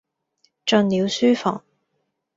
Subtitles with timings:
[0.65, 1.63] 進了書房，